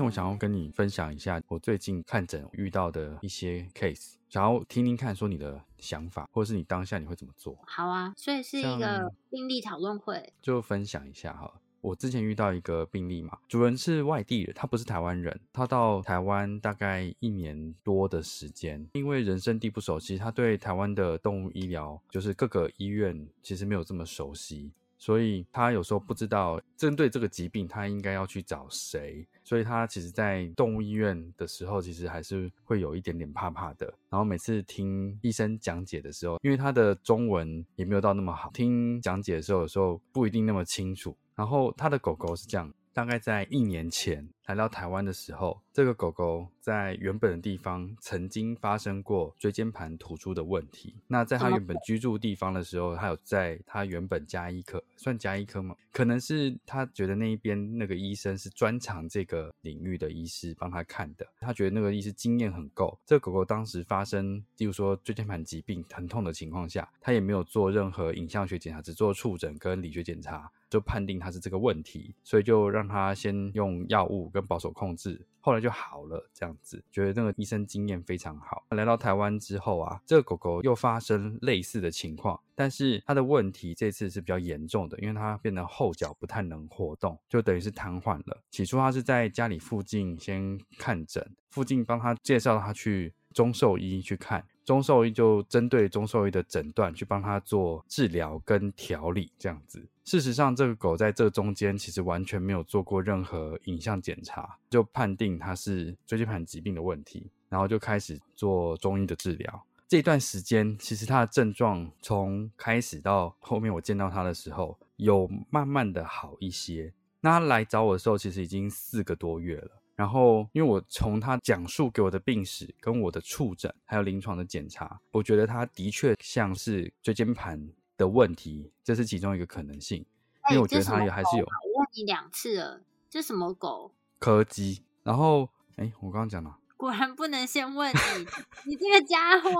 [0.00, 7.54] 天我想要跟你分享一下我最近看诊遇到的一些 case，想要听听看说你的想法，或者是你当下你会怎么做？
[7.66, 11.52] 好啊，所以是一个病例讨论会，就分享一下哈。
[11.82, 24.72] 我之前遇到一个病例嘛，主人是外地人，他不是台湾人，他到台湾大概一年多的时间，因为人生地不熟悉，他对台湾的动物医疗，就是各个医院其实没有这么熟悉。
[25.00, 29.26] 所以他有时候不知道针对这个疾病，他应该要去找谁。
[29.42, 33.86] 所以他其实，在动物医院的时候，其实还是会有一点点怕怕的。
[34.10, 41.16] 然后每次听医生讲解的时候，因为他的中文也没有到那么好，听讲解的时候，有时候不一定那么清楚。
[41.34, 42.72] 然后他的狗狗是这样。
[42.92, 50.96] 大概在一年前来到台湾的时候，这个狗狗在原本的地方曾经发生过椎间盘突出的问题。
[51.06, 55.76] 那在它原本居住地方的时候，它有在它原本加医科，算加医科吗？
[55.92, 62.96] 可能是他觉得那一边那个医生是专长这个领域的医师帮他看的，他觉得那个医师经验很够。
[63.04, 70.50] 这个狗狗当时发生，例如说椎间盘疾病疼痛的情况下，他也没有做任何影像学检查，只做触诊跟理学检查。
[70.70, 76.28] 就判定它是这个问题，所以就让它先用药物跟保守控制，后来就好了。
[76.32, 78.64] 这样子，觉得那个医生经验非常好。
[78.70, 88.42] 来到台湾之后啊，这个狗狗又发生类似的情况，但是它的问题这次是比较严重的，因为它变得后脚不太能活动，就等于是瘫痪了。
[88.50, 94.46] 起初他是在家里附近先看诊，附近帮他介绍他去中兽医去看。
[94.70, 99.84] 中兽医就针对中兽医的诊断去帮他做治疗跟调理，这样子。
[100.04, 109.66] 事实上，这个狗在这中间其实完全没有做过任何影像检查，就判定它是椎间盘疾病的问题，然后就开始做中医的治疗。
[109.88, 116.92] 这段时间，其实它的症状从开始到后面我见到它的时候，有慢慢的好一些。
[117.20, 119.79] 那他来找我的时候，其实已经四个多月了。
[120.00, 130.02] 然后，因为我从他讲述给我的病史、跟我的触诊，还有临床的检查，我觉得他的确像是椎间盘的问题，这是其中一个可能性。
[130.48, 131.44] 因为我觉得他也还是有。
[131.44, 133.92] 我问你两次了，这什么狗？
[134.18, 134.82] 柯基。
[135.02, 136.56] 然后，哎，我刚刚讲了。
[136.78, 138.26] 果然不能先问你，
[138.70, 139.50] 你这个家伙。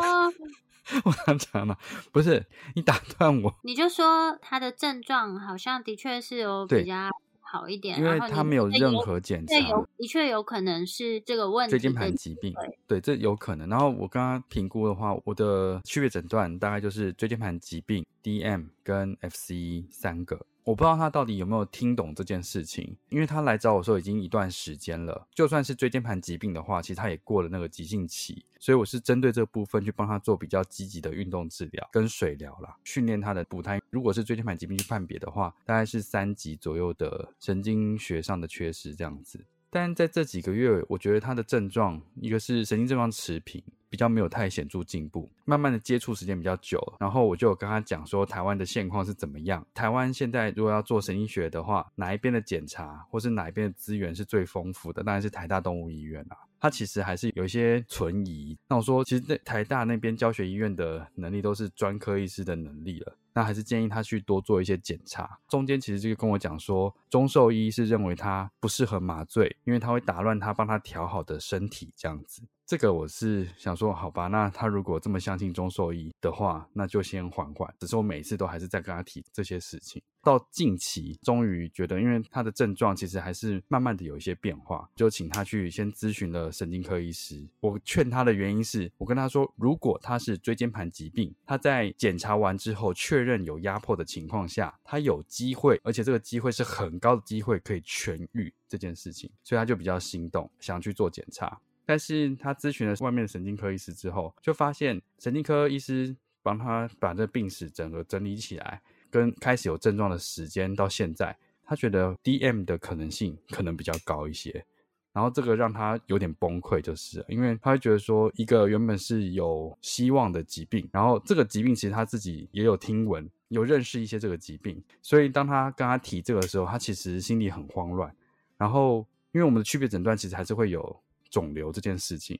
[1.05, 1.79] 我刚讲了，
[2.12, 3.55] 不是你打断我。
[3.62, 7.11] 你就说他的症状好像的确是有比较。
[7.50, 9.56] 好一点，因为他没有任何检查，
[9.97, 11.71] 的确有可能是这个问题。
[11.71, 12.55] 椎间盘疾病，
[12.87, 13.69] 对，这有可能。
[13.69, 20.47] 然后我刚刚评估的话，我的区别诊断大概就是椎间盘疾病、DM 跟 FC 三个。
[20.70, 25.26] 我不知道他到底有没有听懂这件事情，因为他来找我说已经一段时间了。
[25.34, 33.81] 就算是椎间盘疾病的话，其实他也过了那个急性期，所以我是针对这部分去帮他做比较积极的运动治疗跟水疗啦，训练他的步态。
[33.91, 39.44] 如果是椎间盘疾病去判别的话，大概是三级左右的神经学上的缺失这样子。
[39.70, 43.62] 但在这几个月，我觉得他的症状，一个是神经症状持平。
[43.90, 49.67] 比较没有太显著进步，慢慢的接触时间比较久，然后我就跟他讲说台湾的现况是怎么样。
[49.75, 55.02] 台湾现在如果要做神经学的话，哪一边的检查或是哪一边的资源是最丰富的？
[55.02, 56.38] 当然是台大动物医院啊。
[56.61, 58.56] 他其实还是有一些存疑。
[58.69, 65.38] 那我说，其实那台大那边教学医院的能力都是专科医师的能力了，那还是建议他去多做一些检查。
[65.49, 72.43] 中间其实就跟我讲说，中兽医是认为他不适合麻醉，因为他会打乱他帮他调好的身体这样子。
[72.70, 77.69] 这个我是想说，好吧，那他如果这么相信中兽医的话，那就先缓缓。
[77.81, 80.00] 只是我每次都还是在跟他提这些事情。
[80.22, 87.44] 到近期，终于觉得，因为他的症状其实还是慢慢的有一些变化，就请他去先咨询了神经科医师。
[87.58, 101.61] 我劝他的原因是，我跟他说，如果他是椎间盘疾病，他在检查完之后确认有压迫的情况下，他有机会，而且这个机会是很高的机会可以痊愈这件事情，所以他就比较心动，想去做检查。
[101.90, 108.81] 但是他咨询了外面的神经科医师之后，就发现神经科医师帮他把这病史整个整理起来。
[109.10, 114.64] 跟开始有症状的时间到现在，他觉得 DM 的可能性可能比较高一些，
[115.12, 128.14] 然后这个让他有点崩溃，就是因为他会觉得说，一个原本是有希望的疾病，然后这个疾病其实他自己也有听闻，有认识一些这个疾病，所以当他跟他提这个的时候，他其实心里很慌乱。
[128.56, 132.38] 然后因为我们的区别诊断其实还是会有肿瘤这件事情，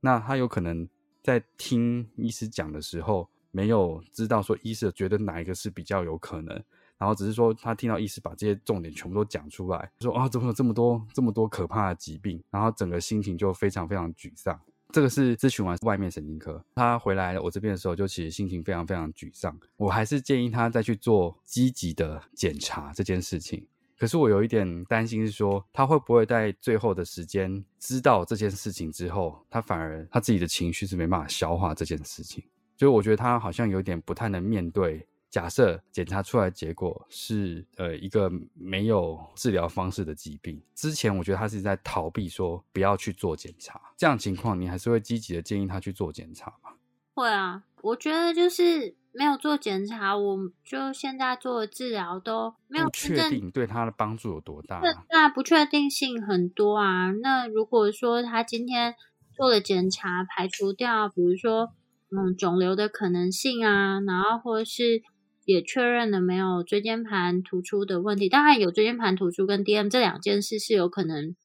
[0.00, 0.88] 那他有可能
[1.22, 3.28] 在听医师讲的时候。
[3.50, 6.54] 没有知道说医师觉得哪一个是比较有可能，
[6.98, 14.60] 然后只是说他听到医师把这些重点全部都讲出来，说啊怎么有这么多这么多可怕的疾病，然后整个心情就非常非常沮丧。
[14.90, 19.58] 这个是咨询完外面神经科，他回来我这边的时候，就其实心情非常非常沮丧。
[19.78, 23.66] 我还是建议他再去做积极的检查这件事情。
[23.98, 32.44] 可是我有一点担心是说，他会不会在最后的时间知道这件事情之后，他反而他自己的情绪是没办法消化这件事情。
[32.76, 35.06] 就我觉得他好像有点不太能面对。
[35.30, 43.78] 假设检查出来结果是呃一个没有治疗方式的疾病，之前我觉得他是在逃避说不要去做检查。
[43.94, 46.70] 这样情况，你还是会积极的建议他去做检查吗？
[47.12, 54.80] 会啊，我觉得就是没有做检查，我就现在做的治疗都没有确定对他的帮助有多大。
[55.10, 57.10] 那不确定性很多啊。
[57.10, 58.94] 那如果说他今天
[59.34, 61.70] 做了检查，排除掉，比如说。
[62.10, 65.02] 嗯，肿瘤的可能性啊，然后或是
[65.44, 68.30] 也确认了没有椎间盘突出的问题。
[68.30, 71.36] 当然，有椎间盘突出跟 DM 这两件事是有可能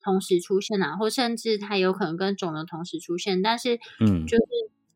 [0.00, 3.42] 同时出现啊，或甚至它有可能跟肿瘤同时出现。
[3.42, 4.44] 但是，嗯，就是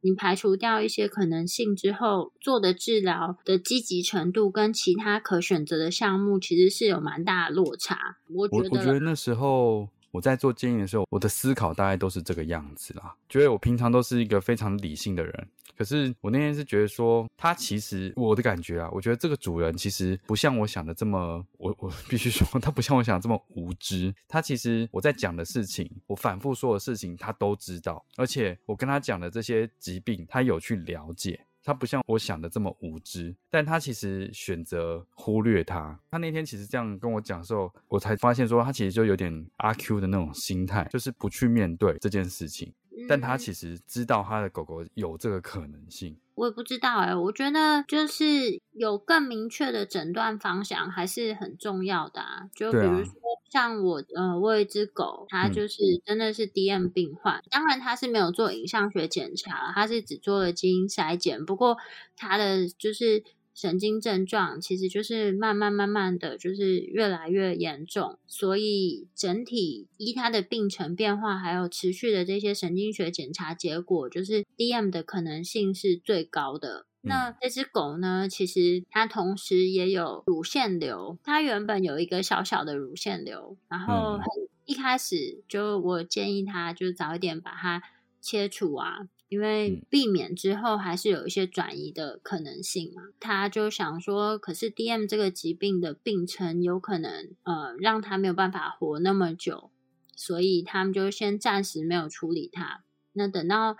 [0.01, 8.19] 你排除掉一些可能性之后，做的治疗的积极程度跟其他可选择的项目其实是有蛮大的落差。
[8.29, 9.89] 我觉得，我觉得那时候。
[10.17, 13.15] 我在做建议的时候，我的思考大概都是这个样子啦。
[13.29, 24.15] 觉得我平常都是一个非常理性的人，可是我那天是觉得说，他其实我的感觉啊，我觉得这个主人其实不像我想的这么，我我必须说，他不像我想的这么无知。
[24.27, 31.45] 他其实我在讲的事情，我反复说的事情，他都知道，而且我跟他讲的这些疾病，他有去了解。
[31.67, 35.99] 他不像我想的这么无知，但他其实选择忽略他。
[36.13, 42.73] 他那天其实这样跟我讲的时候，我才发现说他其实就有点阿 Q 的那种心态，就是不去面对这件事情。
[43.09, 46.17] 但他其实知道他的狗狗有这个可能性。
[46.37, 52.43] 我也不知道哎，我觉得就是有更明确的诊断方向还是很重要的啊。
[52.55, 53.13] 就比如说
[53.51, 57.43] 像我呃，我有一只狗，它就是真的是 DM 病患。
[57.51, 61.45] 当然它是没有做影像学检查，它是只做了基因筛检。
[61.47, 61.79] 不过
[62.17, 63.25] 它的就是。
[63.57, 76.85] 神经症状其实就是慢慢慢慢的就是越来越严重，所以整体依他的病程变化，还有持续的这些神经学检查结果，就是 DM 的可能性是最高的。
[77.01, 84.19] 那这只狗呢，其实它同时也有乳腺瘤，它原本有一个小小的乳腺瘤，然后
[84.67, 87.83] 一开始就我建议它就早一点把它
[88.21, 89.09] 切除啊。
[89.29, 99.71] 因为避免之后还是有一些转移的可能性嘛，他就想说，可是 DM 这个疾病的病程有可能呃让他没有办法活那么久，
[100.15, 102.85] 所以他们就先暂时没有处理它。
[103.13, 103.77] 那等到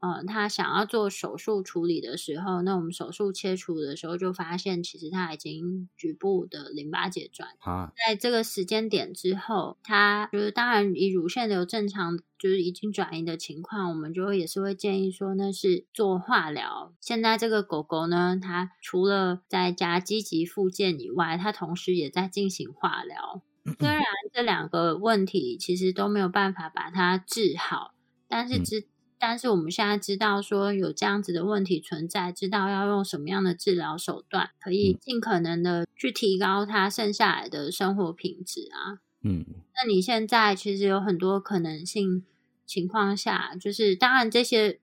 [0.00, 7.50] 呃他想要做手术处理的时候，那我们手术切除的时候就发现，其实他已经局部的淋巴结转。
[7.60, 12.18] 啊，在这个时间点之后，他就是当然以乳腺瘤正常。
[12.40, 16.94] 就是已经转移的情况，我们就也是会建议说，那是做化疗。
[16.98, 23.42] 现在这个狗狗呢，它除了在家积极复健以外，它同时也在进行化疗。
[23.78, 24.02] 虽然
[24.32, 27.92] 这两个问题其实都没有办法把它治好，
[28.26, 28.86] 但是知
[29.20, 38.98] 但是我们现在知道说有这样子的问题存在，知道要用什么样的治疗手段，可以尽可能的去提高他剩下来的生活品质啊。
[39.22, 42.24] 嗯，那你现在其实有很多可能性。
[42.66, 44.78] 情况下，就是当然这些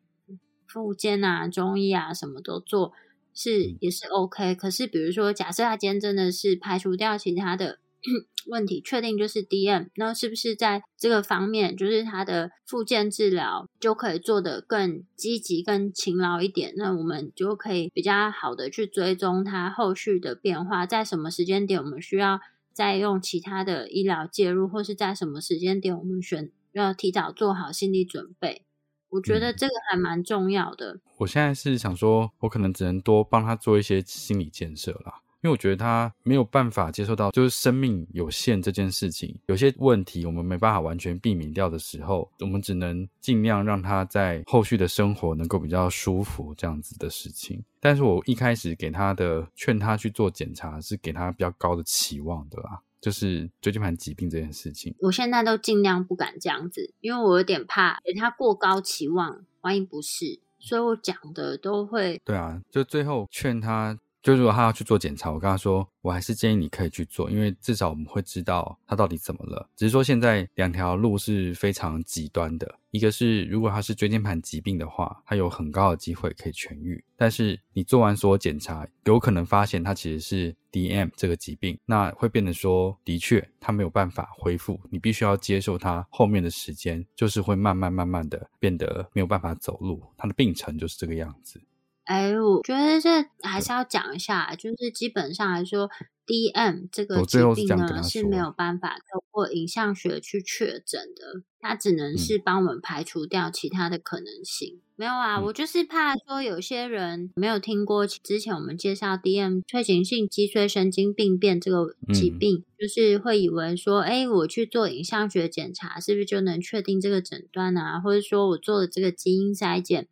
[0.68, 2.92] 附件啊、中医啊什么都做
[3.34, 4.54] 是也是 OK。
[4.56, 7.80] 可是比如说，假设他今天真的是排除掉其他的
[8.48, 16.74] 问题确定就是 DM，那是不是在这个方面，就是他的复健治疗就可以做得更积极、更勤劳一点？
[16.78, 22.40] 那我们就可以比较好的去追踪他后续的变化，在什么时间点我们需要
[22.72, 28.64] 再用其他的医疗介入，或是在什么时间点我们选要提早做好心理准备？
[29.10, 31.00] 我觉得这个还蛮重要的。
[31.20, 35.22] 我现在是想说，我可能只能多帮他做一些心理建设啦。
[35.42, 47.64] 因为我觉得他没有办法接受到，就是生命有限这件事情，有些问题我们没办法完全避免掉的时候，我们只能尽量让他在后续的生活能够比较舒服这样子的事情。
[47.80, 54.96] 但是我一开始给他的劝他去做检查，是给他比较高的期望的啦，就是椎间盘疾病这件事情。
[55.00, 62.20] 我现在都尽量不敢这样子，因为我有点怕给他过高期望，万一不是，所以我讲的都会。
[62.26, 64.00] 对啊，就最后劝他。
[64.24, 69.70] 就如果他要去做检查，我跟他说，我还是建议你可以去做，因为至少我们会知道他到底怎么了。
[69.76, 77.02] 只是说现在两条路是非常极端的，一个是如果他是椎间盘疾病的话，他有很高的机会可以痊愈。
[77.16, 91.62] 但是你做完所有检查，有可能发现他其实是 DM 这个疾病，那会变得说，的确他没有办法恢复，你必须要接受他后面的时间，就是会慢慢慢慢的变得没有办法走路，他的病程就是这个样子。
[92.08, 93.10] 哎，我觉得这
[93.42, 95.90] 还是要讲一下，就是基本上来说
[96.26, 104.80] ，DM 这个疾病呢是没有办法透过影像学去确诊的，它只能是帮我们排除掉其他的可能性。
[104.96, 118.00] 没有啊，我就是怕说有些人没有听过之前我们介绍 DM 退行性脊髓神经病变这个疾病，就是会以为说，哎，我去做影像学检查，是不是就能确定这个诊断啊？
[118.00, 120.08] 或者说我做了这个基因筛检。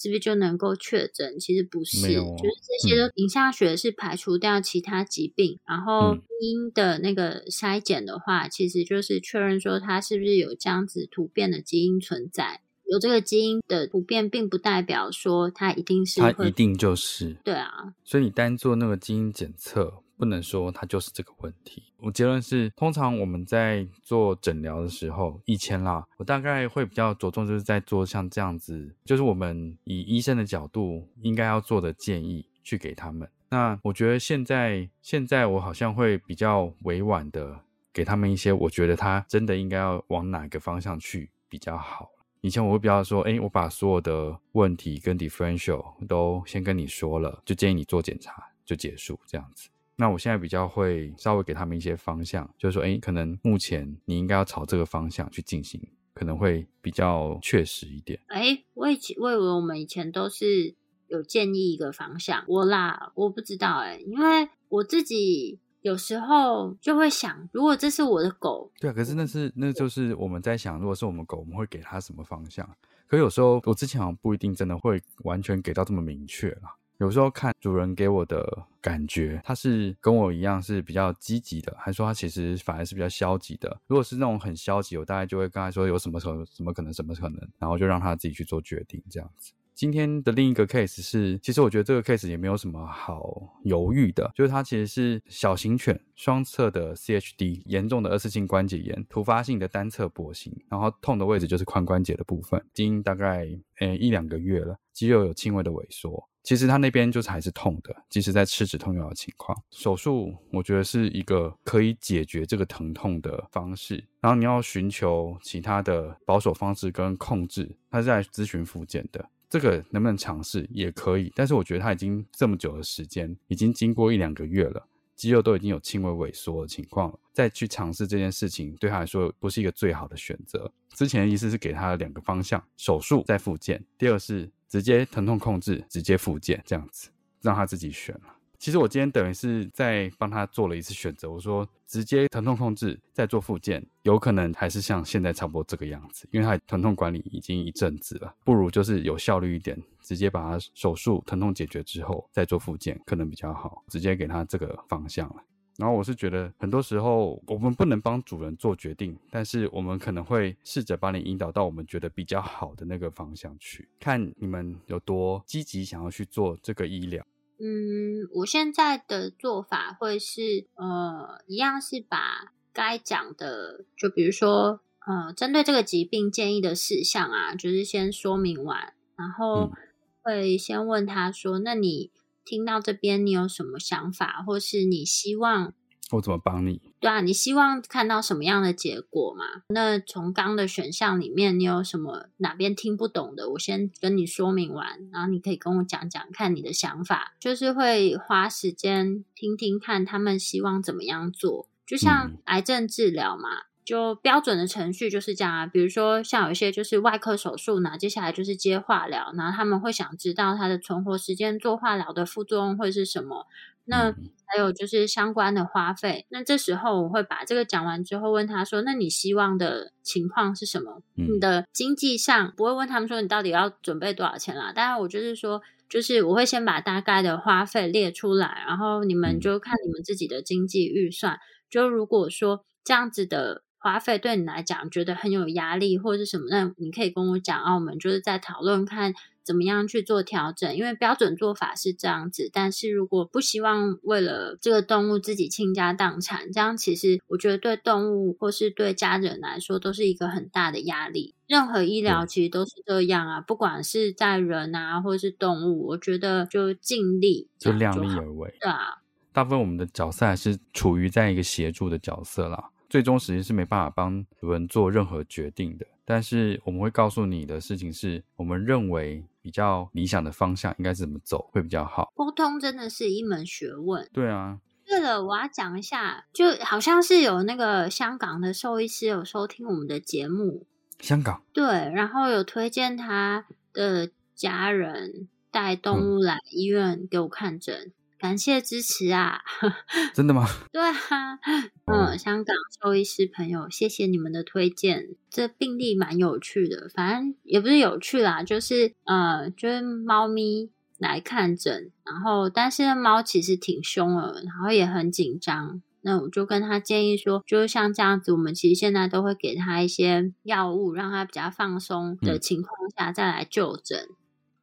[0.00, 1.38] 是不是就能够确诊？
[1.38, 12.62] 其实不是，就是这些都影像学是排除掉其他疾病，然后基因的那个筛检的话，其实就是确认说它是不是有这样子突变的基因存在。
[12.86, 17.94] 有这个基因的突变，并不代表说它一定是它一定就是对啊。
[18.02, 20.02] 所以你单做那个基因检测。
[20.20, 21.82] 不能说它就是这个问题。
[21.96, 33.26] 我结论是，通常我们在做诊疗的时候，以前啦，我大概会比较着重就是在做像这样子，就是我们以医生的角度应该要做的建议去给他们。
[33.48, 37.58] 那我觉得现在现在我好像会比较委婉的
[37.92, 42.10] 给他们一些，我觉得他真的应该要往哪个方向去比较好。
[42.42, 49.68] 以前我会比较说，哎，我把所有的问题跟 differential 都先跟你说了，就建议你做检查就结束这样子。
[50.00, 55.78] 那我现在比较会稍微给他们一些方向，就是说，哎，可能目前你应该要朝这个方向去进行，
[56.14, 58.18] 可能会比较确实一点。
[58.28, 60.74] 哎，我以前我以为我们以前都是
[61.08, 72.66] 有建议一个方向，我啦，我不知道哎，因为我自己有时候就会想，如果这是我的狗，对啊，可是那是那就是我们在想，如果是我们狗，我们会给它什么方向？
[73.06, 76.74] 可有时候我之前好像不一定真的会完全给到这么明确啦。
[77.00, 83.80] 有时候看主人给我的感觉，他是跟我一样是比较积极的，还说他其实反而是比较消极的。
[83.86, 89.50] 如果是那种很消极，我大概就会跟他说有什么可什么可能什么可能，然后就让他自己去做决定这样子。
[89.74, 106.28] 今天的另一个 case 是，其实我觉得这个 case 也没有什么好犹豫的，就是它其实是小型犬双侧的 CHD，严重的二次性关节炎，突发性的单侧跛行，然后痛的位置就是髋关节的部分，已经大概呃一两个月了，肌肉有轻微的萎缩。
[106.42, 114.02] 其实他那边就是还是痛的，即使在吃止痛药的情况，手术我觉得是一个可以解决这个疼痛的方式。
[114.20, 121.30] 然后你要寻求其他的保守方式跟控制，他是在咨询复健的，这个能不能尝试也可以。
[121.36, 130.72] 但是我觉得他已经这么久的时间，已经经过一两个月了，肌肉都已经有轻微萎缩的情况了，再去尝试这件事情对他来说不是一个最好的选择。
[130.88, 133.84] 之前的意思是给他两个方向：手术再复健。
[133.98, 134.50] 第二是。
[134.70, 137.10] 直接疼痛控制，直接复健，这样子
[137.42, 138.36] 让他自己选了。
[138.56, 141.30] 其实我今天等于是在帮他做了一次选择。
[141.30, 153.82] 我说直接疼痛控制再做复健，有可能还是像现在差不多这个样子，因为他疼痛管理已经一阵子了，不如就是有效率一点，直接把他手术疼痛解决之后再做复健，可能比较好。
[153.88, 155.42] 直接给他这个方向了。
[155.80, 167.26] 然后我是觉得，很多时候我们不能帮主人做决定，但是我们可能会试着把你引导到我们觉得比较好的那个方向去，看你们有多积极想要去做这个医疗。
[167.58, 179.72] 嗯，我现在的做法会是，呃，一样是把该讲的，就比如说，呃，针对这个疾病建议的事项啊，就是先说明完，然后
[180.20, 182.10] 会先问他说，那你。
[182.50, 185.72] 听到这边，你有什么想法，或是你希望
[186.10, 186.82] 我怎么帮你？
[186.98, 189.62] 对啊，你希望看到什么样的结果嘛？
[189.68, 193.50] 那从刚的选项里面，你有什么哪边听不懂的？
[193.50, 203.69] 我先跟你说明完，然后你可以跟我讲讲看你的想法，就是会花时间听听看他们希望怎么样做，就像癌症治疗嘛。
[203.90, 213.48] 就标准的程序就是这样啊，比如说像有一些就是外科手术呢，接下来就是接化疗，然后他们会想知道它的存活时间、做化疗的副作用会是什么，
[213.86, 214.14] 那
[214.46, 216.24] 还有就是相关的花费。
[216.28, 221.02] 那这时候我会把这个讲完之后，问他说：“那你希望的情况是什么？
[221.16, 224.72] 你的经济上不会问他们说你到底要准备多少钱啦。
[224.72, 231.40] 当然，我就是说，就是我会先把大概的花费列出来，然后你们就看你们自己的经济预算。
[231.68, 233.64] 就如果说这样子的。
[233.82, 236.44] 花费对你来讲觉得很有压力，或者是什么？
[236.50, 240.76] 那你可以跟我讲啊，我们就是在讨论看怎么样去做调整。
[240.76, 251.34] 因为标准做法是这样子，但是如果不希望为了这个动物自己倾家荡产，这样其实我觉得对动物或是对家人来说都是一个很大的压力。
[251.46, 258.54] 任何医疗其实都是这样啊，不管是在人啊，或者是动物，我觉得就尽力就量力而为。
[258.60, 258.98] 对啊，
[259.32, 262.68] 大部分我们的角色还是处于在一个协助的角色啦。
[262.90, 272.12] 最终实际是没办法帮主人做任何决定的，但是我们会告诉你的事情是我们认为比较理想的方向应该怎么走会比较好。
[272.16, 274.10] 沟通真的是一门学问。
[274.12, 274.58] 对啊。
[274.84, 280.66] 对了，我要讲一下，就好像是有那个香港的兽医师有收听我们的节目。
[280.98, 281.44] 香港。
[281.52, 287.92] 对，然后有推荐他的家人带动物来医院给我看诊。
[288.20, 289.40] 感谢支持啊！
[290.12, 290.46] 真的吗？
[290.70, 291.38] 对啊，
[291.86, 295.08] 嗯，香港兽医师朋友，谢谢你们的推荐。
[295.30, 305.80] 这病例蛮有趣的，反正也不是有趣啦，就是呃，就是猫咪来看诊，然后但是猫其实挺凶的，然后也很紧张。
[306.02, 314.06] 那我就跟他建议说，就是像这样子，我们其实现在都会给他一些药物，让他比较放松的情况下再来就诊，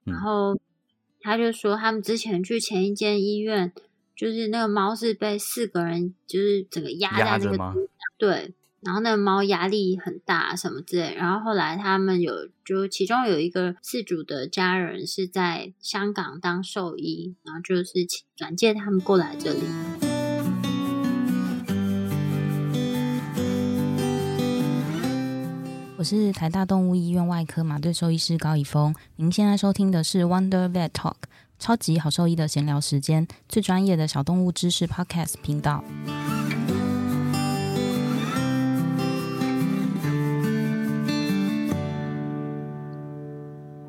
[0.03, 0.59] 然后。
[1.27, 3.73] 他就说，他们之前去前一间医院，
[4.15, 7.73] 就是那个猫是被四个人，就是整个压在那个
[8.17, 17.91] 对，然后那个猫压力很大什么之类，然后后来他们有，就其中有一个事主的家人是在香港当兽医，然后就是
[18.37, 20.06] 转介他们过来这里。
[25.99, 28.93] 我是台大动物医院外科马队兽医师高以峰。
[29.15, 31.15] 您现在收听的是 Wonder Vet Talk，
[31.57, 35.83] 超级好兽医的闲聊时间，最专业的小动物知识 Podcast 频道。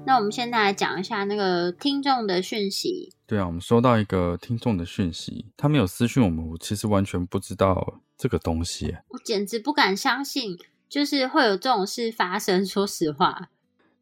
[0.07, 3.13] 那我们现在来讲一下那个听众的讯息。
[3.27, 10.59] 对啊，我们收到一个听众的讯息，他没有私讯我们，我其实完全不知道这个东西，我简直不敢相信。
[10.89, 13.51] 就是会有这种事发生，说实话，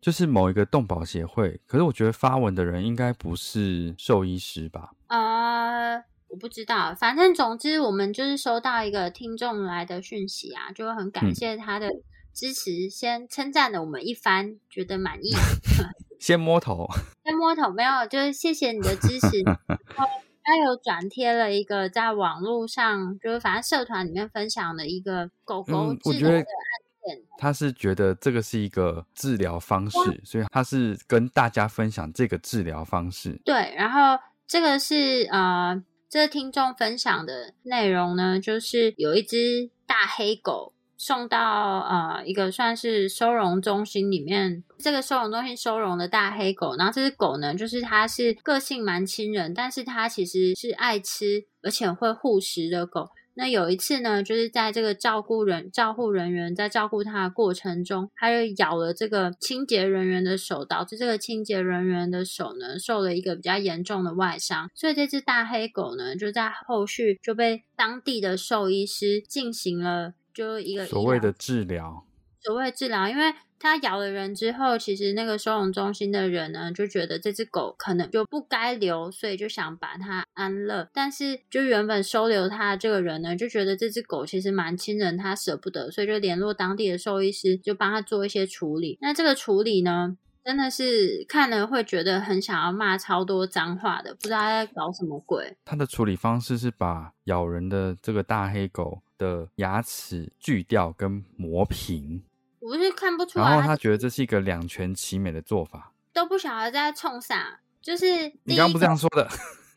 [0.01, 4.93] 就是某一个动保协会，可是我觉得发文的人应该不是兽医师吧？
[5.09, 5.97] 呃，
[6.29, 11.89] 我不知道，反正总之我们就是收到一个听众来的讯息啊，就很感谢他的
[12.33, 15.33] 支持，先称赞了我们一番，觉得满意，
[16.21, 16.87] 先摸头，
[17.25, 19.43] 先摸头，没有，就是谢谢你的支持。
[20.47, 27.25] 他有转贴了一个在网络上，就是反正社团里面分享的一个狗狗治疗的案件。
[27.37, 33.41] 他是觉得这个是一个治疗方式，所以他是跟大家分享这个治疗方式。
[33.45, 40.73] 对，然后这个是呃，这个听众分享的内容呢，就是有一只大黑狗。
[40.97, 53.09] 送到呃一个算是收容中心里面，这个收容中心收容的大黑狗，然后这只狗呢，就是它是个性蛮亲人，但是它其实是爱吃而且会护食的狗。
[53.39, 64.71] 那有一次呢，就是在这个照顾人照护人员在照顾它的过程中，它就咬了这个清洁人员的手，导致这个清洁人员的手呢受了一个比较严重的外伤。
[64.75, 70.15] 所以这只大黑狗呢，就在后续就被当地的兽医师进行了。
[70.37, 72.05] 就一个所谓的治疗，
[72.43, 80.91] 所谓治疗，因为它咬了人之后，其实那个收容中心的人呢，就觉得这只狗可能就不该留，所以就想把它安乐。
[80.93, 88.99] 但是，就原本收留它的这个人呢，就觉得这只狗其实蛮亲人，他舍不得，所以就联络当地的兽医师，就帮他做一些处理。
[89.01, 95.57] 那这个处理呢，真的是看了会觉得很想要骂超多脏话的，不知道在搞什么鬼。
[95.65, 99.03] 他的处理方式是把咬人的这个大黑狗。
[99.19, 102.23] 的牙齿锯掉跟磨平，
[102.61, 103.49] 我是看不出来。
[103.49, 107.61] 然后他觉得这是一个两全其美的做法，都不晓得在冲啥。
[107.81, 109.27] 就是你刚刚不这样说的，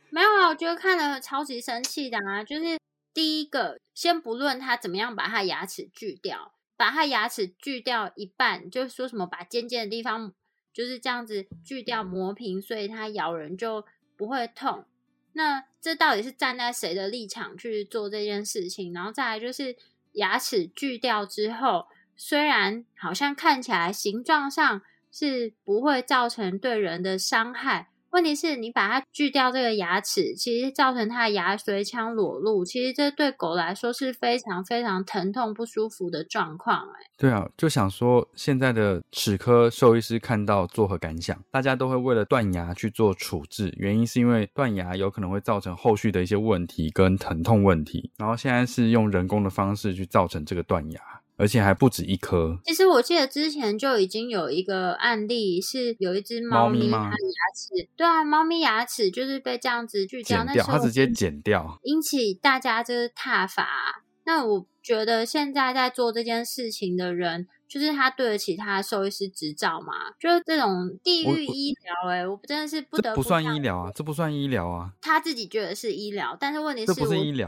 [0.10, 0.50] 没有啊？
[0.50, 2.44] 我觉得看了超级生气的啊！
[2.44, 2.78] 就是
[3.14, 10.34] 第一个，先不论他怎么样把他牙齿锯掉，把他牙齿锯掉一半，就是说什么把尖尖的地方
[10.80, 13.84] 就是这样子锯掉磨平，所以它咬人就
[14.16, 14.86] 不会痛。
[15.34, 18.94] 那这到底是站在谁的立场去做这件事情？
[18.94, 19.76] 然后再来就是
[20.14, 27.90] 牙齿锯掉之后，虽然好像看起来形状上是不会造成对人的伤害。
[28.12, 36.78] 问题是你把它锯掉这个牙齿，其实造成它的牙髓腔裸露，其实这对狗来说是非常非常疼痛不舒服的状况。
[36.78, 41.38] 哎，对啊，就想说现在的齿科兽医师看到作何感想？
[41.52, 51.02] 大家都会为了断牙去做处置，原因是因为断牙有可能会造成后续的一些问题跟疼痛问题，然后现在是用人工的方式去造成这个断牙。
[51.40, 52.60] 而且还不止一颗。
[52.66, 64.04] 其实我记得之前就已经有一个案例，是有一只猫咪，它的牙齿，对啊，猫咪牙齿就是被这样子锯掉，那时候它直接剪掉，引起大家就是踏伐。
[64.30, 67.48] 那我觉得现在在做这件事情的人。
[67.70, 69.94] 就是他对得起他的兽医师执照嘛？
[70.20, 74.92] 就是这种地域医疗，哎，我真的是不得不算医疗啊，这不算医疗啊。
[75.00, 77.48] 他自己觉得是医疗，但是问题是，这不是医疗，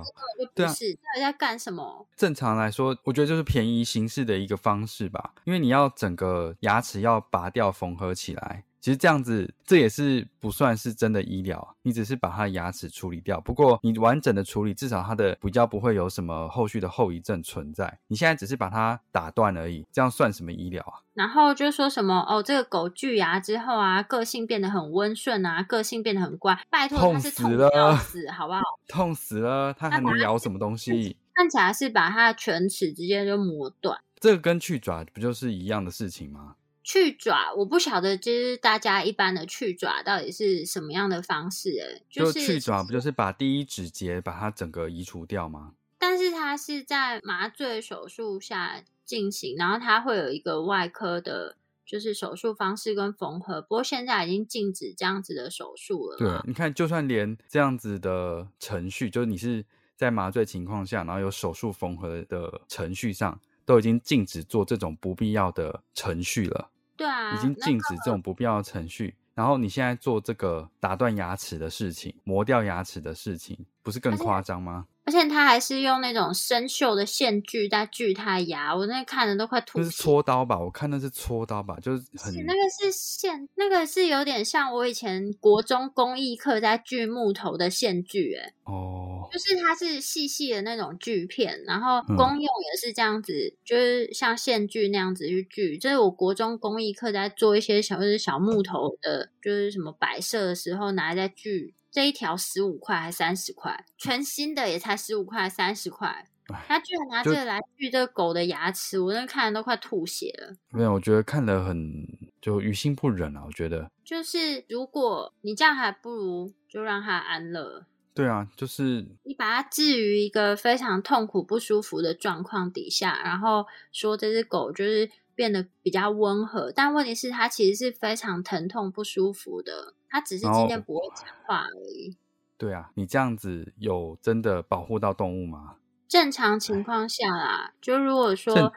[0.54, 2.08] 对啊，是到底在干什么？
[2.16, 8.66] 正常来说，我觉得就是便宜形式的一个方式吧，因为你要整个牙齿要拔掉缝合起来。
[8.82, 13.40] 其实这样子，这也是不算是真的医疗，你只是把它的牙齿处理掉。
[13.40, 18.00] 不过你完整的处理，至少它的比较不会有什么后续的后遗症存在。
[18.08, 20.98] 你现在只是把它打断而已，这样算什么医疗啊？
[21.14, 26.60] 然后就说什么哦，这个狗锯牙之后啊，个性变得很温顺啊，个性变得很乖。
[26.70, 28.62] 拜托， 痛死了，死好不好？
[28.88, 31.16] 痛死了，它还能咬什么东西？
[31.36, 34.00] 看起来是把它的犬齿直接就磨断。
[34.20, 36.56] 这个跟去爪不就是一样的事情吗？
[36.84, 41.70] 去爪，我不晓得，就是大家一般的去爪到底是什么样的方式？
[41.80, 45.74] 哎，就是去爪，不就是把第一指节把它整个移除掉吗？
[46.00, 53.62] 但是它是在麻醉手术下进行，然后它会有一个外科的，就是手术方式跟缝合。
[53.62, 56.18] 不过现在已经禁止这样子的手术了。
[56.18, 59.64] 对，你看，就算连这样子的程序，就是你是
[59.96, 63.40] 在麻醉情况下，然后有手术缝合的程序上。
[63.72, 66.70] 都已经禁止做这种不必要的程序了。
[66.98, 69.16] 对啊，已经禁止这种不必要的程序。
[69.34, 74.86] 然后你现在做这个打断牙齿的事情、磨掉牙齿的事情，不是更夸张吗？
[75.04, 79.80] 而且他还是用那种生锈的线锯在锯他牙，我那看的都快吐。
[79.80, 80.60] 那是搓刀吧？
[80.60, 95.78] 我看那是搓刀吧，就是很那个是线，那个是有点像我以前国中工艺课在锯木头的线锯，哎哦，就是它是细细的那种锯片，然后公用也是这样子，就是像线锯那样子去锯。
[95.78, 101.74] 这是我国中工艺课在做一些小就是小木头的，就是什么摆设的时候拿来在锯。
[101.92, 106.30] 这一条十五块还三十块，全新的也才十五块三十块，
[106.68, 110.56] 他居然拿这个来锯这个狗的牙齿，我那看的都快吐血了。
[110.70, 112.08] 没有，我觉得看得很
[112.42, 113.44] 就于心不忍啊。
[113.46, 117.86] 我觉得就是如果你这样，还不如就让它安乐。
[118.14, 129.94] 对啊，就是你把它置于一个非常痛苦不舒服的状况底下，然后说这只狗就是变得比较温和，但问题是它其实是非常疼痛不舒服的。
[130.10, 132.18] 他只是今天不会讲话而已。
[132.58, 135.78] 对啊，你这样子有真的保护到动物吗？
[136.08, 138.72] 正常情况下啦，就如果说它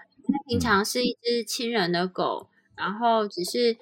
[0.47, 3.77] 平常是一只亲人的狗，然后只是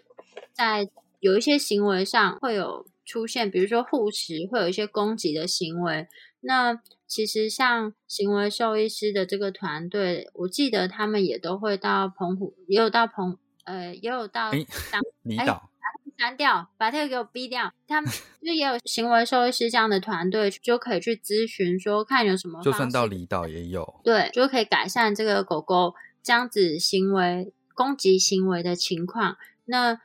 [0.52, 0.88] 在
[1.20, 6.08] 有一些行为上会有出现，比如说护食，会有一些攻击的行为。
[6.40, 6.80] 那
[7.12, 15.68] 其实像行为兽医师的这个团队，我记得他们也都会到澎湖，也有到澎，呃，也有到当 离岛。
[16.18, 17.70] 删掉，把这个给我逼掉。
[17.86, 22.62] 他们 就也有行为兽医师这样的团队，就可以去咨询说，看有什么。
[22.62, 24.00] 就算到离岛也有。
[24.02, 29.36] 对，就可以改善这个狗狗这样子行为攻击行为的情况。
[29.66, 30.00] 那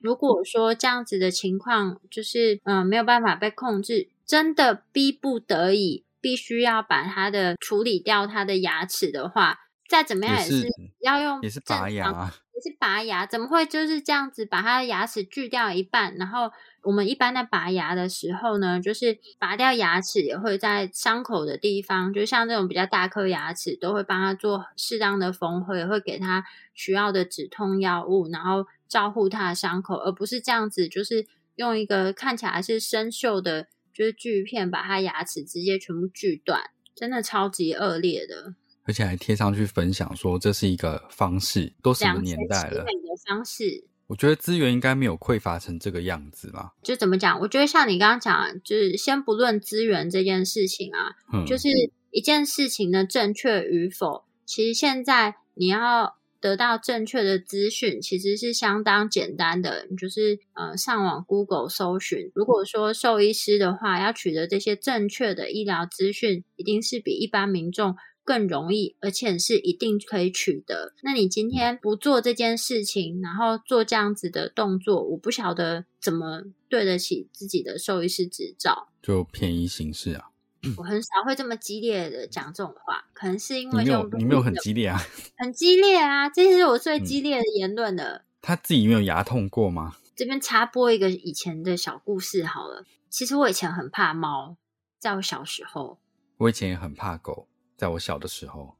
[0.00, 9.58] 如果说这样子的情况就是嗯没有办法被控制，真的逼不得已必须要把它的处理掉它的牙齿的话，
[9.88, 10.66] 再怎么样也是
[11.00, 12.32] 要用也是拔牙。
[12.54, 16.14] 也是拔牙，怎么会就是这样子把他的牙齿锯掉一半？
[16.16, 16.50] 然后
[16.82, 36.60] 我们一般在拔牙的时候呢，就是拔掉牙齿也会在伤口的地方，就像这种比较大颗牙齿，都会帮他做适当的缝合，也会给他需要的止痛药物，然后照顾他的伤口，而不是这样子，就是用一个看起来是生锈的，就是锯片把他牙齿直接全部锯断，
[36.94, 38.54] 真的超级恶劣的。
[38.84, 42.84] 而且还贴上去分享说这是一个方式，都什么年代了？
[42.84, 42.86] 的
[43.28, 46.72] 方式，我觉得资源应该没有匮乏成这个样子啦。
[46.82, 47.38] 就怎么讲？
[47.40, 51.68] 我觉得像你刚刚讲，就是先不论资源这件事情啊，就是
[52.10, 62.30] 一件事情的正确与否，其实现在你要得到正确的资讯，其实是相当简单的，就是呃上网 Google 搜寻。
[62.34, 67.96] 如果说兽医师的话，要取得这些正确的医疗资讯，一定是比一般民众。
[68.24, 70.92] 更容易，而且是一定可以取得。
[71.02, 80.30] 那你今天不做这件事情，然后做这样子的动作，我不晓得怎么对得起自己的兽医师执照，就便宜行事啊。
[80.76, 84.98] 我很少会这么激烈的讲这种话，可能是因为你没有你没有很激烈啊，
[85.36, 88.24] 很激烈啊，这是我最激烈的言论了。
[88.40, 89.96] 他自己没有牙痛过吗？
[90.14, 92.84] 这边插播一个以前的小故事好了。
[93.08, 94.56] 其实我以前很怕猫，
[94.98, 95.98] 在我小时候，
[96.38, 97.48] 我以前也很怕狗。
[97.76, 98.76] 在我小的时候，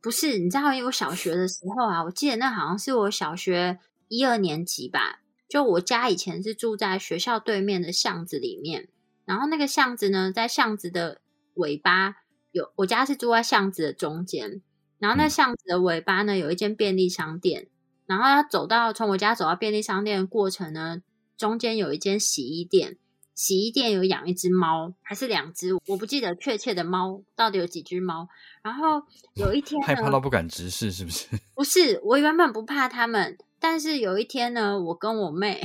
[0.00, 5.20] 不是你知道，因为我小学的时候啊，我记得那好像是我小学一二年级吧。
[5.48, 8.88] 就我家以前是住在学校对面的巷子里面，
[9.24, 11.20] 然后那个巷子呢，在巷子的
[11.54, 12.16] 尾巴
[12.52, 14.62] 有，我家是住在巷子的中间，
[14.98, 17.68] 然后那巷子的尾巴呢，有一间便利商店，
[18.06, 21.02] 然后要走到从我家走到便利商店的过程呢，
[21.36, 22.98] 中间有一间洗衣店。
[23.34, 25.74] 洗衣店有养一只猫，还是两只？
[25.88, 28.28] 我不记得确切的猫到底有几只猫。
[28.62, 29.02] 然后
[29.34, 31.26] 有一天，害怕到不敢直视，是不是？
[31.52, 35.60] 不是，我原本不怕他们，但是有一天呢，我跟我妹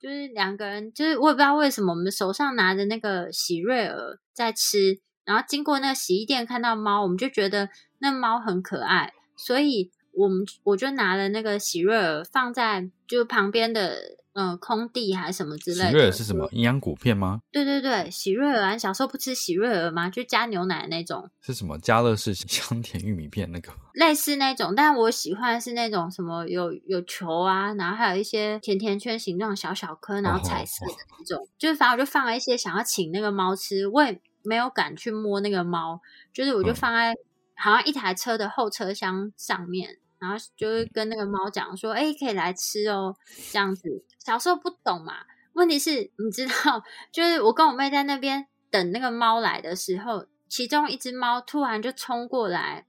[0.00, 14.18] 就是两个人，就是我也不知道为什么，我们手上拿着那个喜瑞尔在吃，然后经过那个洗衣店看到猫，我们就觉得那猫很可爱，所以我们我就拿了那个喜瑞尔放在就旁边的。
[14.34, 15.90] 嗯，空地还是什么之类的？
[15.90, 17.40] 喜瑞尔是什么营养谷片吗？
[17.50, 20.08] 对对对，喜瑞尔，小时候不吃喜瑞尔吗？
[20.08, 21.28] 就加牛奶那种。
[21.40, 21.76] 是什么？
[21.80, 23.72] 加乐士香 甜玉米片那个？
[23.94, 31.48] 类似那种，但我喜欢是那种什么有有球啊，然后还有一些甜甜圈形状小小颗，然后彩色的那种。
[31.58, 36.00] 就是反正我就放了一些，想要请那个猫吃，我也没有敢去摸那个猫，
[36.32, 37.12] 就是我就放在
[37.56, 39.98] 好像一台车的后车厢上面。
[40.18, 43.14] 然后就是跟那个猫讲说：“哎，可以来吃哦。”
[43.52, 45.14] 这样子，小时候不懂嘛。
[45.54, 52.86] 问题是，你知道， 就是我跟我妹在那边等那个猫来的时候，其中一只猫突然就冲过来，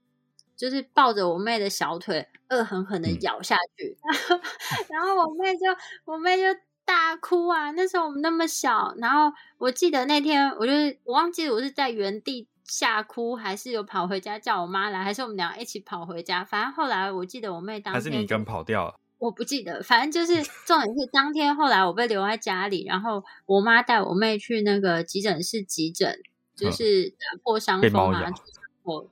[0.56, 3.96] 就是抱着我妹的小腿，恶狠狠的咬下去。
[4.88, 5.66] 然后我妹就
[6.04, 7.70] 我妹就大哭啊。
[7.72, 12.46] 那时候我们那么小，然后我记得那天，我就是我忘记我是在原地。
[12.70, 16.44] 吓哭还是有跑回家叫我妈来，还是我们俩一起跑回家？
[16.44, 19.82] 反正后来我记得我妹当还是你跟跑掉了，我不记得。
[19.82, 26.16] 反正就是 重点是当天后来我被留在家里，然后我妈带我妹去那个急诊室急诊，
[26.54, 28.30] 就是打破伤风啊。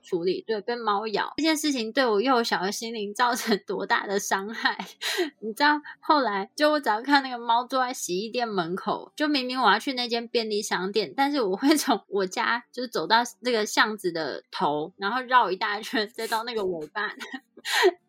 [0.01, 4.77] 处理对被猫咬这件事情对我幼小的心灵造成多大的伤害？
[5.39, 17.13] 你知道后来就我只要看那个猫坐在洗衣店门口，就明明我要去那间便利商店，但是我会从我家就是走到那个巷子的头，然后绕一大圈再到那个尾巴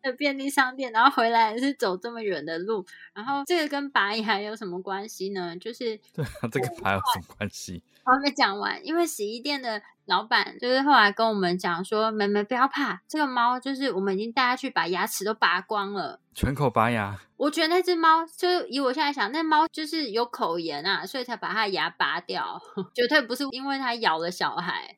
[0.01, 2.85] 的便利商店，然后回来是走这么远的路。
[3.13, 5.55] 然后这个跟拔牙有什么关系呢？
[5.57, 7.83] 就是 对啊，这个拔有什么关系？
[8.05, 9.81] 我还没讲完，因为洗衣店的。
[10.05, 17.17] 老板就是后来跟我们讲说：“妹妹不要怕，这个猫就是我们已经带它去把牙齿都拔光了，全口拔牙。
[17.37, 22.59] 我觉得那只猫，就以我现在想，那猫就是有口炎啊，所以才把它牙拔掉，
[22.93, 24.97] 绝对不是因为它咬了小孩。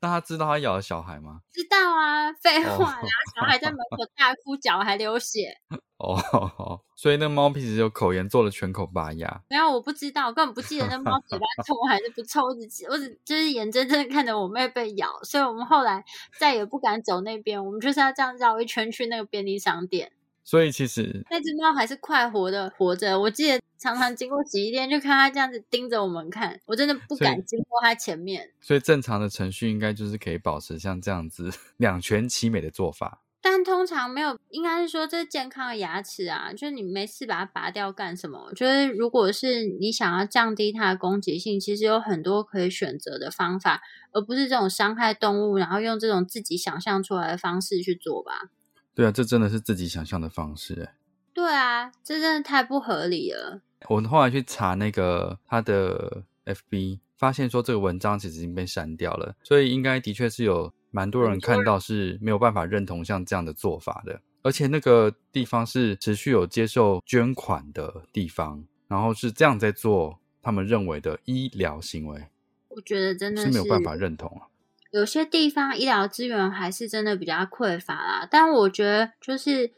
[0.00, 1.40] 那他知道他咬了小孩吗？
[1.52, 5.56] 知道啊，废话呀，小孩在门口大哭，脚还流血。
[5.98, 9.42] 哦，所以那猫平时有口炎，做了全口拔牙。
[9.50, 16.04] 没有，我不知道，我根本不记得那猫嘴巴 臭还是不臭，我只我只就是眼睁睁看着我妹被咬，所以我们后来
[16.38, 20.12] 再也不敢走那边，我们就是要这样绕一圈去那个便利商店。
[20.44, 28.50] 所以其实那只猫还是快活的活着，我记得常常经过洗衣店，就看他这样子盯着我们看，我真的不敢经过他前面。
[28.60, 33.22] 所以正常的程序应该就是可以保持像这样子 两全其美的做法。
[33.40, 38.52] 但通常没有，应该是说这健康的牙齿啊，就是你没事把它拔掉干什么？
[38.54, 48.50] 就是如果是你想要降低它的攻击性，其实有很多可以选择的方法，而不是这种伤害动物，然后用这种自己想象出来的方式去做吧。
[48.92, 50.94] 对啊，这真的是自己想象的方式哎。
[51.32, 53.62] 对啊，这真的太不合理了。
[53.88, 64.20] 我后来去查那个他的 FB，发现说这个文章其实已经被删掉了，所以应该的确是有蛮多人看到是没有办法认同像这样的做法的。
[64.42, 72.26] 而且那个地方是持续有接受捐款的地方，然后是这样在做他们认为的医疗行为。
[72.68, 74.46] 我觉得真的是没有办法认同啊。
[74.90, 79.72] 有些地方医疗资源还是真的比较匮乏啦，但我觉得就是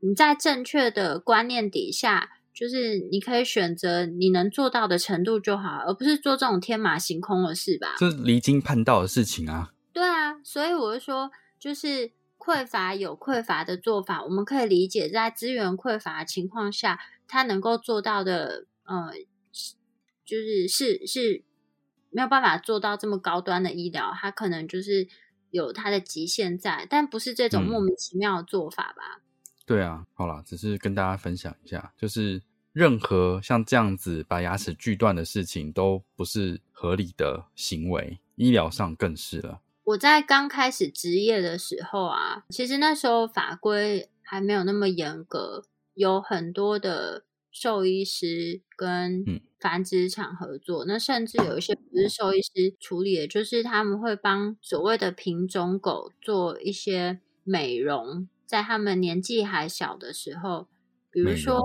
[0.00, 7.96] 你在正确的观念底下就是你可以选择你能做到的程度就好，而不是做这种天马行空的事吧。
[7.98, 9.74] 这是离经叛道的事情啊。
[9.92, 19.12] 对啊，所以我就说，就是匮乏有匮乏的做法，我们可以理解，在资源匮乏的情况下，他能够做到的，呃，
[20.24, 21.44] 就是是是
[22.08, 25.06] 没有办法做到这么高端的医疗，他可能就是
[25.50, 29.20] 有他的极限在，但不是这种莫名其妙的做法吧？
[29.66, 32.40] 对啊，好了，只是跟大家分享一下，就是
[32.72, 39.60] 任何像这样子把牙齿锯断的事情，都不是合理的行为，医疗上更是了。
[39.82, 49.24] 我在刚开始执业的时候啊，其实那时候法规还没有那么严格，有很多的兽医师跟
[49.58, 50.84] 繁殖场合作。
[50.86, 60.68] 那甚至有一些不是兽医师处理的，就是他们会帮所谓的品种狗做一些美容，在他们年纪还小的时候，
[61.10, 61.60] 比如说，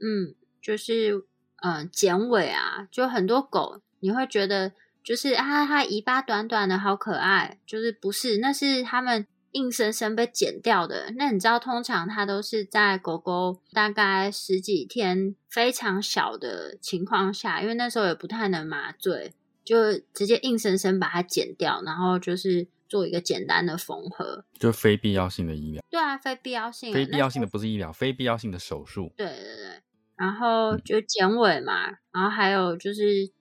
[0.00, 1.24] 嗯，就是
[1.62, 4.72] 嗯剪尾啊，就很多狗你会觉得。
[5.04, 11.12] 就是啊，它尾巴短短的好可爱，就是不是，那是他们硬生生被剪掉的。
[11.16, 25.82] 那你知道，通常它都是在狗狗大概十几天非常小的情况下，因为那时候也不太能麻醉，就直接硬生生把它剪掉，然后就是做一个简单的缝合，就非必要性的医疗。
[25.88, 29.12] 对啊，非必要性，非必要性的不是医疗，非必要性的手术。
[29.16, 29.82] 对对对，
[30.16, 33.32] 然后就剪尾嘛，然后还有就是。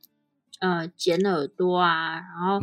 [0.61, 2.61] 呃，剪耳朵啊，然后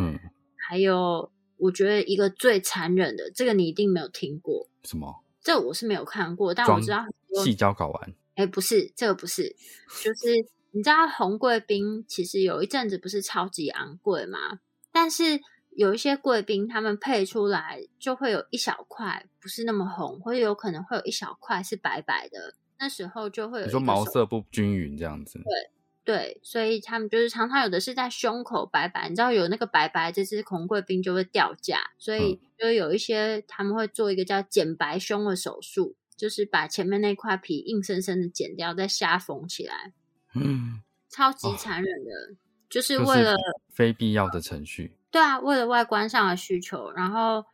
[0.69, 4.69] 还有，我觉得一个最残忍的，这个你一定没有听过。
[4.85, 5.25] 什么？
[5.43, 8.15] 这我是没有看过，但我知道很多细胶睾丸。
[8.37, 9.57] 哎，不是，这个不是，
[10.01, 10.29] 就是
[10.71, 14.61] 你知道红贵宾其实有一阵子不是超级昂贵吗？
[14.93, 15.41] 但是
[15.79, 25.39] 有一些贵宾他们配出来就会有一小块不是那么红，或者有可能会有一小块是白白的，那时候就会有你说毛色不均匀这样子。
[25.39, 25.71] 对。
[26.05, 39.93] 对，所以他们就是常常有的是在胸口白白，你知道有那个白白，这只红贵宾就会掉价，所以就有一些他们会做一个叫剪白胸的手术，就是把前面那块皮硬生生的剪掉，再瞎缝起来。
[40.35, 42.37] 嗯，超级残忍的，
[42.71, 43.35] 就是为了
[43.79, 44.97] 非必要的程序。
[45.09, 47.45] 对啊，为了外观上的需求，然后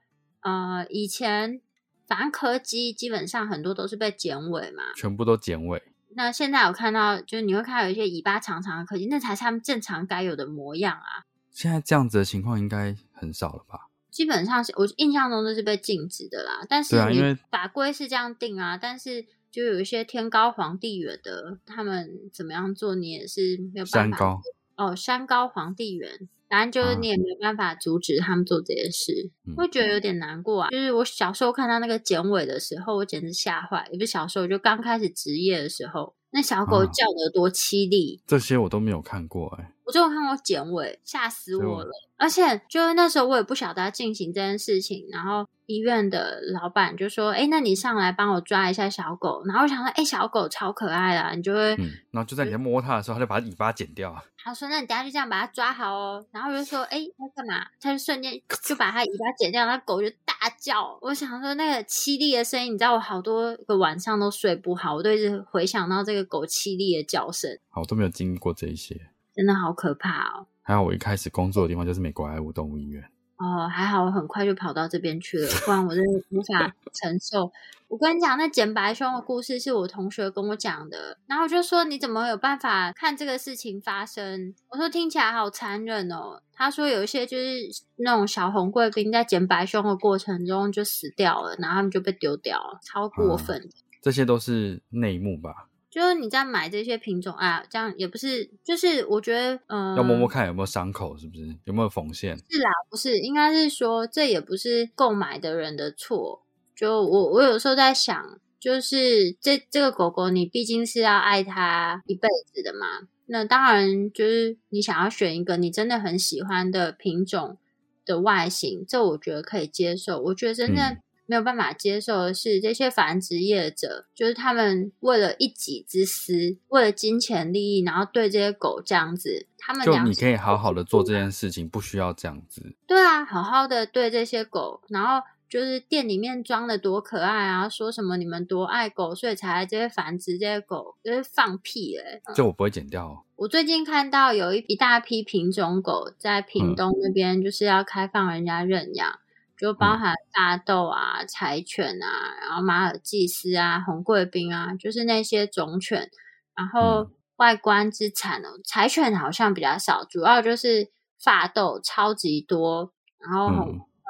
[0.41, 1.61] 呃，以前
[2.07, 5.83] 反正柯基基本上很多都是被剪尾嘛，全部都剪尾。
[6.17, 11.29] 那现在我看到，就是你会看到有一些尾巴长长的柯基，那才是他们正常该有的模样啊。
[11.51, 13.91] 现在这样子的情况应该很少了吧？
[14.11, 16.65] 基本上是我印象中都是被禁止的啦。
[16.67, 23.99] 但是你法规是这样定啊，但是就有一些天高皇帝远的，他们怎么样做，你也是没有办法。
[23.99, 24.41] 山高
[24.77, 26.29] 哦，山高皇帝远。
[26.47, 30.69] 反正就是你也没有办法阻止他们做这件事，会觉得有点难过啊。
[30.71, 33.89] 就是我小时候看到那个剪尾的时候，我简直吓坏。
[33.91, 38.21] 也不是小时候，就刚开始职业的时候，那小狗叫得多凄厉。
[38.27, 41.91] 这些我都没有看过哎，我就有看过剪尾，吓死我了。
[42.17, 45.47] 而且就是那时候我也不晓得要进行这件事情，然后。
[45.67, 51.75] 医院的老板就说：“哎，那你上来帮我抓一下小狗。”然后我想说：“哎，小狗超可爱的，你就会……
[51.77, 54.15] 嗯，然后就在你在摸它的时候，他就把尾巴剪掉。
[54.37, 60.99] 他说：“那你等下就这样把它抓好哦。”然后我就说：“哎，要干嘛？”他就瞬间就把它尾巴剪掉，那狗就大叫。
[61.01, 67.59] 我想说那个凄厉的声音，你知道我好多个晚上都睡不好，我都一直回想到这个狗凄厉的叫声。
[67.71, 69.01] 好，我都没有经历过这一些，
[69.35, 70.47] 真的好可怕哦。
[70.63, 73.03] 还好我一开始工作的地方就是美国爱物动物医院。
[73.37, 77.51] 哦，还好我很快就跑到这边去了，不然我真的无法 承受。
[77.89, 84.55] 我跟你讲，那剪白胸的故事是我同学跟我讲的，然后就说你怎么有办法看这个事情发生？
[84.71, 86.41] 我说听起来好残忍哦。
[86.53, 87.59] 他说有一些就是
[87.97, 93.69] 那种小红贵宾在剪白胸的过程中就死掉了，然后他们就被丢掉了，超过分。
[94.01, 95.69] 这些都是内幕吧？
[95.95, 102.37] 就是你在买这些品种啊，这样也不是，就是我觉得，嗯，要摸摸看有没有伤口，是不是有没有缝线？
[102.37, 106.43] 是啦，不是，应该是说这也不是购买的人的错。
[106.75, 113.07] 就我，我有时候在想，就是这这个狗狗，你毕竟是要爱它一辈子的嘛。
[113.27, 117.57] 那当然，就是你想要选一个你真的很喜欢的品种
[118.05, 120.21] 的外形，这我觉得可以接受。
[120.21, 120.99] 我觉得真正。
[121.27, 129.47] 没有办法接受的是，这些繁殖业者就是他们为了一己之私，为了金钱利益，然后对这些狗这样子。
[129.67, 132.77] 他们就你可以好好的做这件事情，不需要这样子。
[132.87, 142.21] 对啊，好好的对这些狗，然后就是店里面装的多可爱啊，说什么你们多爱狗，所以才这些繁殖这些狗，就是放屁嘞。
[142.35, 143.25] 就我不会剪掉。
[143.37, 149.19] 我最近看到有一一大批品种狗在屏东那边，就是要开放人家认养。
[149.65, 156.11] 就包含大豆啊、柴犬啊，然后马尔济斯啊、红贵宾啊，就是那些种犬，
[156.55, 163.47] 然后外观之惨哦，柴犬好像比较少，主要就是发豆超级多，然后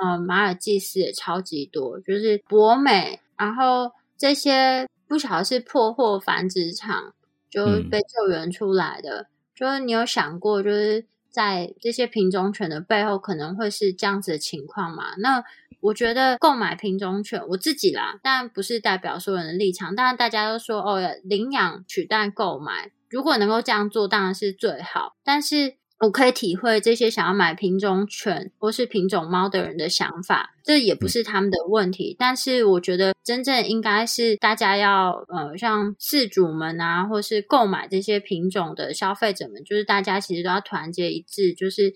[0.03, 7.15] 呃马尔济斯也超级多，就是博美，然后这些不晓得是破获繁殖场
[7.49, 15.17] 就被救援出来的，就是你有想过，就是在这些品种犬的背后可能会是这样子的情况嘛？
[15.19, 15.43] 那
[15.81, 19.97] 我觉得购买品种犬，我自己啦，但不是代表所有人的立场。
[19.97, 25.17] 当然，大家都说哦，领养取代购买，如果能够这样做，当然是最好。
[25.25, 32.15] 但是我可以体会这些想要买品种犬或是品种猫的人的想法，这也不是他们的问题。
[32.19, 41.95] 但是我觉得，真正应该是大家要呃，像饲主们啊，或是购买这些品种的消费者们，就是大家其实都要团结一致，就是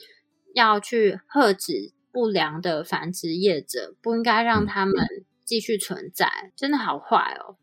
[0.54, 1.92] 要去遏止。
[2.10, 5.06] 不良的繁殖业者不应该让他们
[5.44, 7.54] 继续存在，真的好坏哦！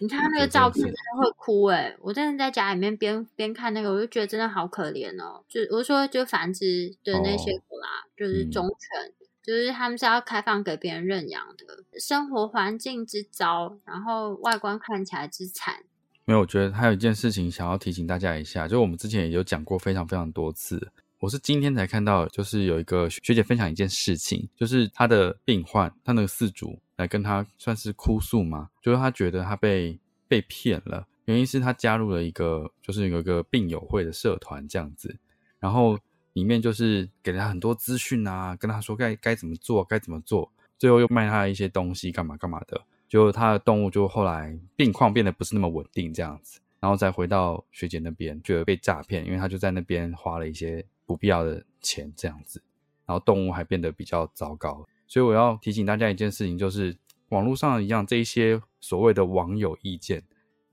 [0.00, 1.96] 你看那个照片，真的会哭哎！
[2.00, 5.42] 我真的在家里面边边看那个，我就觉得真的好可怜哦。
[5.48, 9.12] 就我说，就繁殖的那些狗啦，就是忠犬，
[9.42, 15.84] 就是他们是要开放给别人认养的，生活环境之糟，然后外观看起来之惨。
[16.24, 20.92] 没有，我觉得还有一件事情想要提醒大家一下，就我们之前也有讲过非常非常多次。
[21.22, 29.96] 我是今天才看到，就是有一个学姐分享一件事情，就是她的病患，她那个饲主来跟她算是哭诉嘛，就是她觉得她被
[30.26, 35.16] 被骗了，原因是她加入了一个就是有一个病友会的社团这样子，
[35.60, 35.96] 然后
[36.32, 50.84] 里面就是给了她很多资讯啊，跟她说该该怎么做，该怎么做，最后又卖她一些东西干嘛干嘛的，就她的动物就后来病况变得不是那么稳定这样子，然后再回到学姐那边，觉得被诈骗，因为她就在那边花了一些。
[51.12, 52.62] 不必要的钱这样子，
[53.04, 56.96] 然后动物还变得比较糟糕，所以我要提醒大家一件事情，就是
[57.28, 60.24] 网络上一样这一些所谓的网友意见，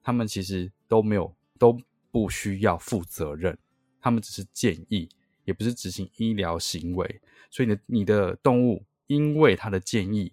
[0.02, 1.78] 他们其实都没有都
[2.10, 3.58] 不需要负责任，
[4.00, 5.10] 他们只是建议，
[5.44, 10.32] 也不是执行医疗行为，所以呢，你的动物因为他的建议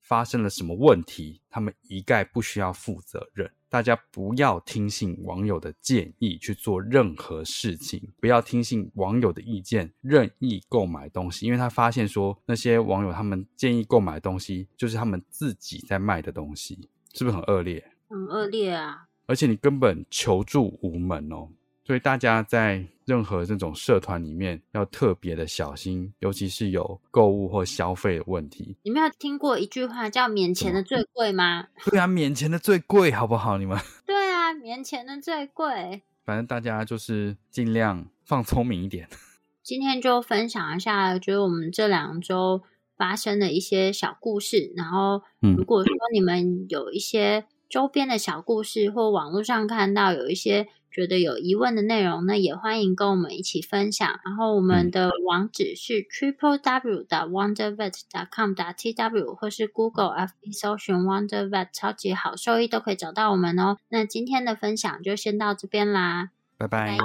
[0.00, 3.50] 发生了什么问题，他们一概不需要负责任。
[3.70, 17.92] 大家不要听信网友的建议去做任何事情，不要听信网友的意见任意购买东西，因为他发现说那些网友他们建议购买的东西就是他们自己在卖的东西，是不是很恶劣？
[18.08, 19.06] 很恶劣啊！
[19.26, 21.50] 而且你根本求助无门哦。
[21.88, 28.76] 所以大家在任何这种社团里面要特别的小心，尤其是有购物或消费的问题。
[28.82, 31.68] 你们有听过一句话叫“免钱的最贵”吗？
[31.90, 33.56] 对啊，免钱的最贵，好不好？
[33.56, 36.02] 你们 对啊，免钱的最贵。
[36.26, 39.08] 反正大家就是尽量放聪明一点。
[39.64, 42.62] 今天就分享一下，就是我们这两周
[42.98, 44.74] 发生的一些小故事。
[44.76, 45.22] 然后，
[45.56, 50.68] 如果说你们有一些周边的小故事，或网络上看到有一些。
[50.90, 54.20] 觉得有疑问的内容，呢也欢迎跟我们一起分享。
[54.24, 61.68] 然后我们的网址是 triple w 的 wondervet dot com 打 t w 或是 Google F B 搜寻 wondervet
[61.72, 63.76] 超级好兽医都可以找到我们哦。
[63.88, 66.96] 那今天的分享就先到这边啦，拜拜。